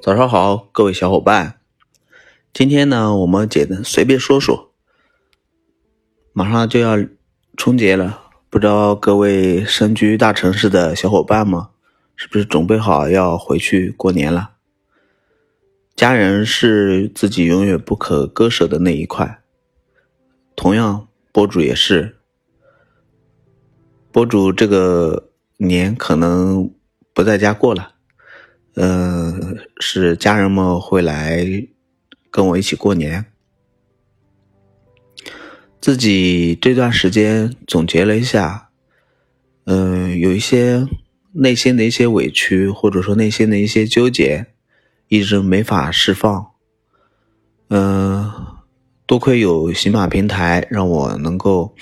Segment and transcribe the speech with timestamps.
[0.00, 1.58] 早上好，各位小伙伴。
[2.52, 4.72] 今天呢，我们简单随便说说。
[6.32, 6.96] 马上就要
[7.56, 11.66] 春节了，不知道各位身居大城市的小伙伴们，
[12.14, 14.52] 是不是准备好要回去过年了？
[15.96, 19.42] 家人是自己永远不可割舍的那一块。
[20.54, 22.18] 同样，博主也是。
[24.12, 26.72] 博主这个年可能
[27.12, 27.94] 不在家过了。
[28.80, 31.44] 嗯，是家人们会来
[32.30, 33.24] 跟我一起过年。
[35.80, 38.70] 自己这段时间总结了一下，
[39.64, 40.86] 嗯，有一些
[41.32, 44.46] 内心的一些委屈，或者说内心的一些纠结，
[45.08, 46.52] 一直没法释放。
[47.70, 48.32] 嗯，
[49.06, 51.74] 多亏有喜马平台，让我能够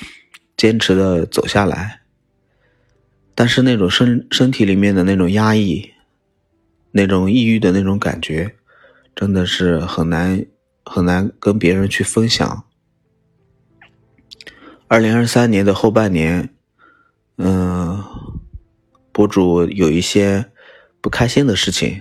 [0.57, 2.01] 坚持的走下来。
[3.35, 5.91] 但是那种身身体里面的那种压抑。
[6.97, 8.57] 那种抑郁的那种感觉，
[9.15, 10.47] 真的是很难
[10.83, 12.65] 很难跟别人去分享。
[14.89, 16.49] 二零二三年的后半年，
[17.37, 18.03] 嗯，
[19.13, 20.47] 博主有一些
[21.03, 22.01] 不开心的事情，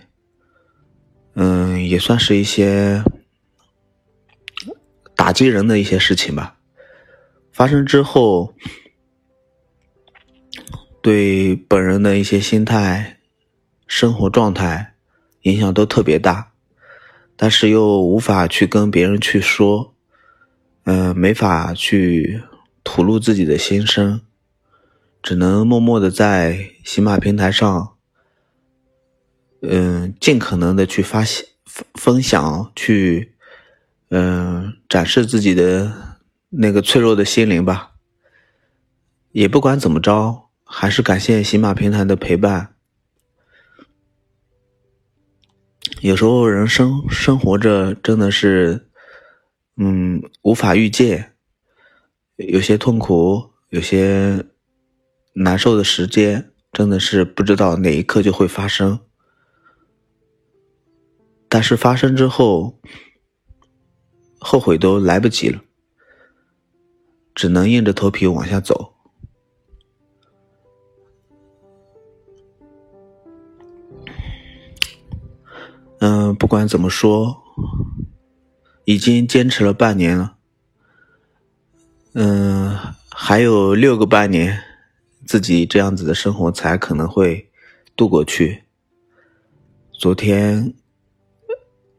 [1.34, 3.04] 嗯，也算是一些
[5.14, 6.56] 打击人的一些事情吧。
[7.52, 8.56] 发生之后，
[11.02, 13.12] 对本人的一些心态。
[13.88, 14.96] 生活状态
[15.42, 16.52] 影响都特别大，
[17.36, 19.94] 但是又无法去跟别人去说，
[20.86, 22.42] 嗯，没法去
[22.84, 24.22] 吐露自己的心声，
[25.22, 27.96] 只能默默的在喜马平台上，
[29.62, 31.24] 嗯，尽可能的去发
[31.66, 33.34] 分分享，去，
[34.10, 36.18] 嗯，展示自己的
[36.50, 37.92] 那个脆弱的心灵吧。
[39.32, 42.75] 也不管怎么着，还是感谢喜马平台的陪伴。
[46.06, 48.90] 有时候人生生活着真的是，
[49.76, 51.34] 嗯，无法预见，
[52.36, 54.46] 有些痛苦，有些
[55.34, 59.00] 难受的时间，真的是不知道哪一刻就会发生。
[61.50, 62.80] 但是发生之后，
[64.38, 65.60] 后悔都来不及了，
[67.34, 68.95] 只能硬着头皮往下走。
[76.00, 77.42] 嗯，不管怎么说，
[78.84, 80.36] 已经坚持了半年了。
[82.14, 82.78] 嗯，
[83.10, 84.62] 还有六个半年，
[85.26, 87.50] 自己这样子的生活才可能会
[87.96, 88.64] 度过去。
[89.94, 90.74] 昨天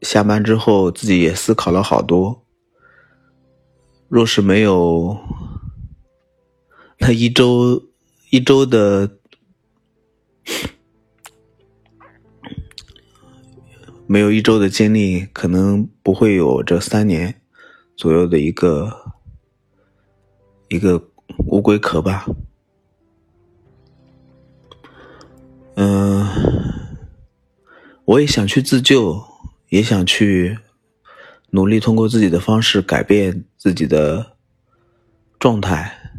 [0.03, 2.45] 下班之后，自己也思考了好多。
[4.09, 5.19] 若是没有
[6.99, 7.83] 那一周
[8.31, 9.19] 一周的。
[14.09, 17.41] 没有一周的经历，可能不会有这三年
[17.97, 19.15] 左右的一个
[20.69, 21.11] 一个
[21.49, 22.25] 乌龟壳吧。
[25.75, 26.25] 嗯，
[28.05, 29.25] 我也想去自救，
[29.71, 30.56] 也想去
[31.50, 34.37] 努力通过自己的方式改变自己的
[35.41, 36.12] 状态，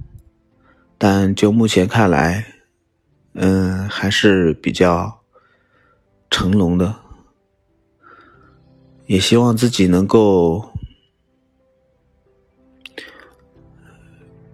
[0.97, 2.45] 但就目前看来，
[3.33, 5.21] 嗯，还是比较
[6.29, 7.06] 成龙的。
[9.07, 10.71] 也希望自己能够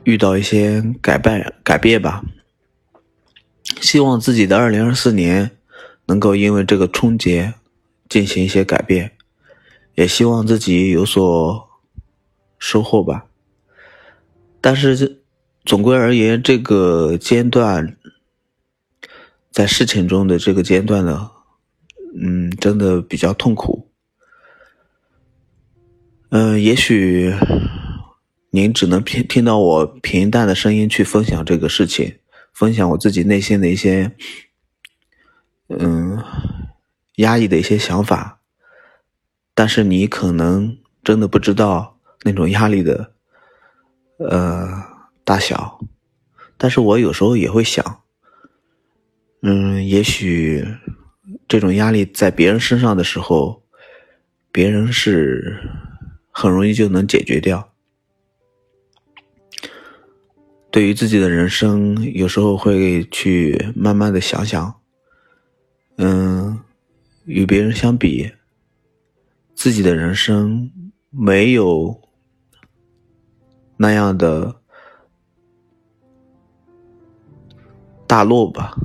[0.04, 2.24] 遇到一些改变改变吧。
[3.82, 5.58] 希望自己的二零二四年
[6.06, 7.56] 能够因为这个春节
[8.08, 9.12] 进行一些改变，
[9.96, 11.68] 也希望自己有所
[12.60, 13.26] 收获吧。
[14.62, 15.18] 但是这
[15.66, 17.98] 总归而言，这个阶段
[19.52, 21.32] 在事情中的这个阶段呢，
[22.16, 23.90] 嗯，真的比较痛苦。
[26.36, 27.32] 嗯，也许
[28.50, 32.18] 您只能听听到我平淡的声音去分享这个事情，
[32.52, 34.12] 分享我自己内心的一些
[35.70, 36.20] 嗯
[37.18, 38.40] 压抑的一些想法，
[39.54, 43.12] 但是你可能真的不知道那种压力的
[44.18, 44.68] 呃
[45.24, 45.80] 大小，
[46.58, 48.02] 但是我有时候也会想，
[49.44, 50.66] 嗯，也许
[51.48, 53.62] 这种压力在别人身上的时候，
[54.52, 55.83] 别人是。
[56.34, 57.72] 很容易就能解决掉。
[60.72, 64.82] 对于自己的人生，有时候会去慢慢的想想，
[65.98, 66.60] 嗯，
[67.26, 68.32] 与别人相比，
[69.54, 70.72] 自己的人生
[71.12, 72.02] 没有
[73.78, 74.60] 那样的
[78.08, 78.76] 大落吧？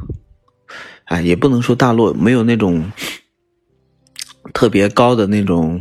[1.06, 2.92] 哎，也不能说大落，没有那种。
[4.54, 5.80] 特别高的那种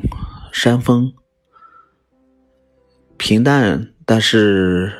[0.51, 1.11] 山峰，
[3.17, 4.93] 平淡，但是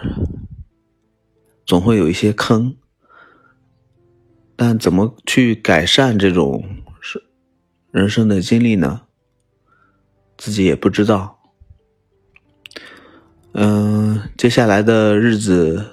[1.66, 2.76] 总会有一些坑。
[4.56, 6.66] 但怎么去改善这种
[7.00, 7.24] 是
[7.92, 9.02] 人生的经历呢？
[10.36, 11.40] 自己也不知道。
[13.54, 15.86] 嗯，接下来的日子，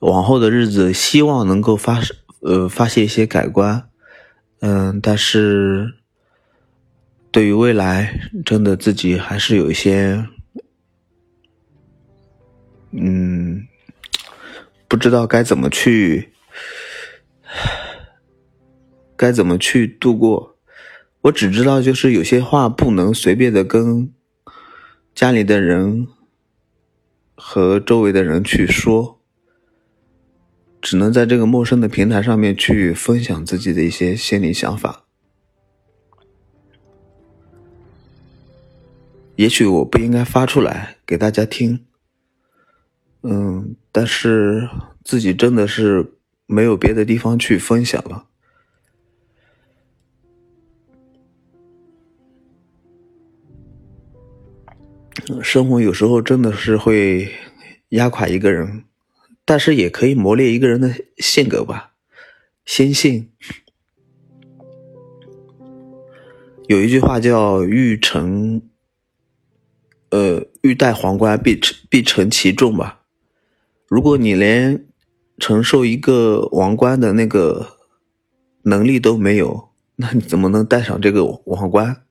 [0.00, 2.00] 往后的日子，希望能够发
[2.40, 3.88] 呃发现一些改观。
[4.60, 5.94] 嗯，但是
[7.30, 10.26] 对于未来，真的自己还是有一些，
[12.92, 13.66] 嗯，
[14.86, 16.32] 不知道该怎么去。
[19.16, 20.56] 该怎么去度过？
[21.22, 24.12] 我只知道，就是有些话不能随便的跟
[25.14, 26.08] 家里的人
[27.36, 29.20] 和周围的人去说，
[30.80, 35.04] 只能在这个陌生的平台上面去分享自己的一些心理想法。
[39.36, 41.86] 也许我不应该发出来给大家听，
[43.22, 44.68] 嗯，但是
[45.04, 46.14] 自己真的是。
[46.44, 48.26] 没有别的地方去分享了。
[55.42, 57.32] 生活有时候真的是会
[57.90, 58.84] 压垮一个人，
[59.46, 61.94] 但是也可以磨练一个人的性格吧，
[62.66, 63.30] 心性。
[66.66, 68.60] 有一句话叫“欲成，
[70.10, 71.58] 呃，欲戴皇冠，必
[71.88, 73.01] 必承其重”吧。
[73.92, 74.86] 如果你连。
[75.38, 77.78] 承受一个王冠的那个
[78.64, 82.04] 能力都没有， 那你怎么能戴上这个王冠？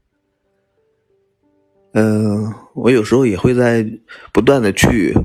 [1.93, 3.87] 嗯，我有时候也会在
[4.33, 5.15] 不断的去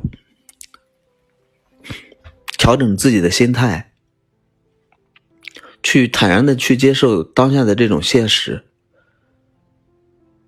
[2.56, 3.94] 调整自己的心态，
[5.82, 8.66] 去坦然的去接受当下的这种现实。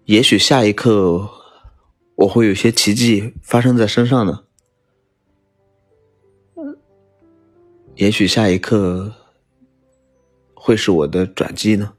[0.05, 1.29] 也许下一刻
[2.17, 4.45] 我会有些奇迹发生在身上呢。
[7.99, 9.13] 也许下一刻
[10.55, 11.95] 会是我的转机呢。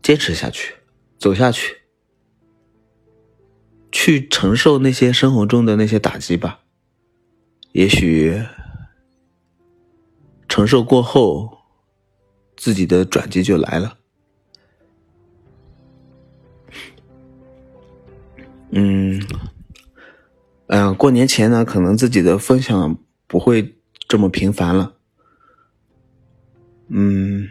[0.00, 0.74] 坚持下去，
[1.18, 1.78] 走下去，
[3.90, 6.60] 去承受那些生活中的那些打击吧。
[7.72, 8.40] 也许
[10.48, 11.58] 承受过后，
[12.56, 13.98] 自己的转机就来了。
[18.70, 19.20] 嗯
[20.68, 22.96] 嗯，过年前呢，可能自己的分享
[23.26, 23.79] 不会。
[24.10, 24.92] 这么频繁了，
[26.88, 27.46] 嗯，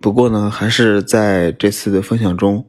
[0.00, 2.64] 不过呢，还是在这次的分享中，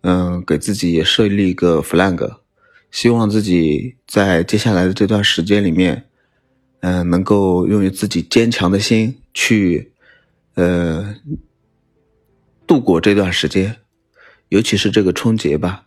[0.00, 2.38] 嗯，给自己也设立一个 flag，
[2.90, 6.06] 希望自己在接下来的这段时间里面，
[6.80, 9.92] 嗯，能够用自己坚强的心去，
[10.54, 11.14] 呃，
[12.66, 13.76] 度过这段时间，
[14.48, 15.84] 尤其是这个春节吧，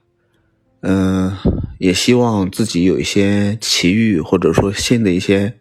[0.81, 1.36] 嗯，
[1.80, 5.58] 也希望自己有一些奇遇，或者说新的一些。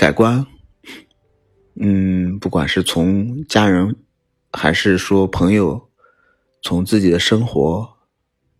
[0.00, 0.46] 改观，
[1.74, 3.94] 嗯，不管是从家人，
[4.50, 5.90] 还是说朋友，
[6.62, 7.98] 从自己的生活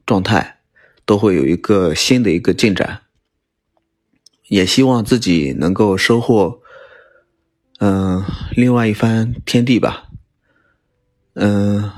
[0.05, 0.61] 状态，
[1.07, 3.05] 都会有一个新的一个进展。
[4.49, 6.61] 也希望自己能够收获，
[7.79, 8.23] 嗯，
[8.55, 10.11] 另外一番天地吧。
[11.33, 11.91] 嗯，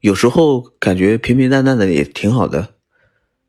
[0.00, 2.76] 有时候感觉平平淡淡的也挺好的，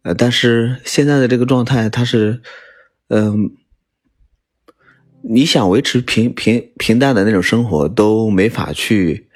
[0.01, 2.41] 呃，但是现在的这个状态，它是，
[3.07, 3.55] 嗯。
[5.29, 9.27] 你想维持平平平淡的那种生活都没法去，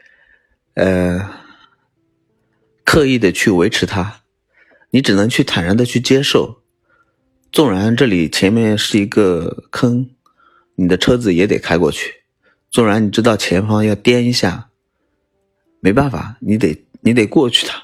[0.75, 1.29] 呃，
[2.86, 4.21] 刻意的去维持它，
[4.91, 6.62] 你只能去坦然的去接受。
[7.51, 10.10] 纵然这里前面是一个坑，
[10.75, 12.24] 你的车子也得开过去。
[12.69, 14.69] 纵然你知道前方要颠一下，
[15.81, 17.83] 没办法，你得你得过去它。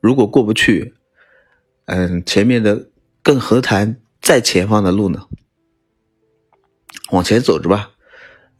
[0.00, 0.94] 如果过不去，
[1.86, 2.90] 嗯，前面的
[3.24, 5.26] 更何谈在前方的路呢？
[7.10, 7.90] 往前走着吧，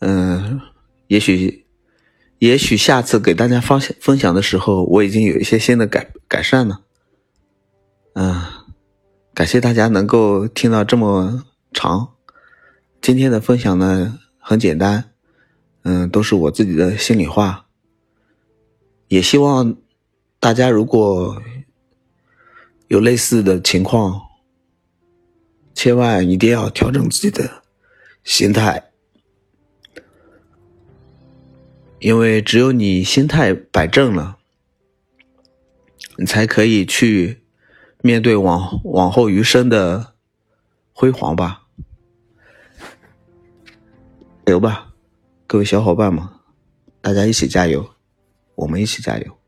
[0.00, 0.61] 嗯，
[1.07, 1.67] 也许，
[2.38, 6.81] 也许下次给大家分享分享的时候，我已经有一些新的改改善了，
[8.14, 8.43] 嗯，
[9.33, 12.14] 感谢大家能够听到这么长。
[13.00, 15.12] 今天的分享呢很简单，
[15.83, 17.67] 嗯，都是我自己的心里话。
[19.09, 19.76] 也希望
[20.41, 21.41] 大家如果
[22.88, 24.21] 有类似的情况，
[25.75, 27.63] 千万一定要调整自己的。
[28.25, 28.90] 心态，
[31.99, 34.38] 因为只有你心态摆正了，
[36.16, 37.43] 你才可以去
[38.00, 40.14] 面对往往后余生的
[40.93, 41.66] 辉煌吧。
[44.47, 44.95] 加油吧，
[45.47, 46.26] 各位小伙伴们，
[47.02, 47.95] 大家一起加油，
[48.54, 49.38] 我们一起加油。